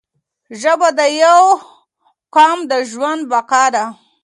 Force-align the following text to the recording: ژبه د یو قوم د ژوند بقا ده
ژبه 0.61 0.89
د 0.99 1.01
یو 1.23 1.41
قوم 2.35 2.59
د 2.71 2.73
ژوند 2.91 3.21
بقا 3.31 3.63
ده 3.75 3.85